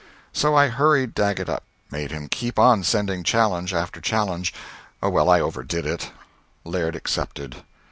So 0.33 0.55
I 0.55 0.69
hurried 0.69 1.13
Daggett 1.13 1.47
up; 1.47 1.61
made 1.91 2.09
him 2.09 2.27
keep 2.27 2.57
on 2.57 2.81
sending 2.83 3.21
challenge 3.23 3.71
after 3.71 4.01
challenge. 4.01 4.51
Oh, 4.99 5.09
well, 5.11 5.29
I 5.29 5.39
overdid 5.39 5.85
it; 5.85 6.09
Laird 6.65 6.95
accepted. 6.95 7.57